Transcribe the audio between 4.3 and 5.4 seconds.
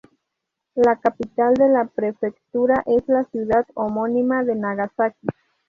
de Nagasaki.